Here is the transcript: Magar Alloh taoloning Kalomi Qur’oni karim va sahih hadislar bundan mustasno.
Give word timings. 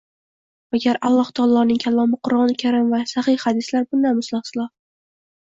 Magar 0.75 0.97
Alloh 1.09 1.29
taoloning 1.39 1.81
Kalomi 1.83 2.19
Qur’oni 2.29 2.57
karim 2.65 2.89
va 2.97 3.03
sahih 3.15 3.39
hadislar 3.47 3.89
bundan 3.93 4.21
mustasno. 4.23 4.71